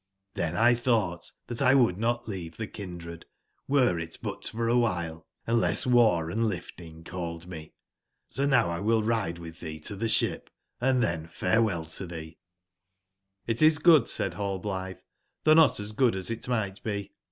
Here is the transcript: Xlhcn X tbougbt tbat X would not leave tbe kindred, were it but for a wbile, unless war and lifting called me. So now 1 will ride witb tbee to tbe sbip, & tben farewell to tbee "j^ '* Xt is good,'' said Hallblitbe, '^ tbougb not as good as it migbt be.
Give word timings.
Xlhcn 0.33 0.55
X 0.55 0.79
tbougbt 0.81 1.31
tbat 1.47 1.61
X 1.61 1.75
would 1.75 1.99
not 1.99 2.27
leave 2.27 2.57
tbe 2.57 2.73
kindred, 2.73 3.25
were 3.67 3.99
it 3.99 4.17
but 4.23 4.47
for 4.47 4.67
a 4.67 4.73
wbile, 4.73 5.25
unless 5.45 5.85
war 5.85 6.31
and 6.31 6.47
lifting 6.49 7.03
called 7.03 7.45
me. 7.45 7.75
So 8.27 8.47
now 8.47 8.69
1 8.69 8.83
will 8.83 9.03
ride 9.03 9.35
witb 9.35 9.59
tbee 9.59 9.79
to 9.83 9.95
tbe 9.95 10.05
sbip, 10.09 10.47
& 10.63 10.81
tben 11.03 11.29
farewell 11.29 11.85
to 11.85 12.07
tbee 12.07 12.37
"j^ 12.37 12.37
'* 13.47 13.47
Xt 13.47 13.61
is 13.61 13.77
good,'' 13.77 14.09
said 14.09 14.31
Hallblitbe, 14.33 14.97
'^ 15.01 15.01
tbougb 15.45 15.55
not 15.55 15.79
as 15.79 15.91
good 15.91 16.15
as 16.15 16.31
it 16.31 16.41
migbt 16.45 16.81
be. 16.81 17.11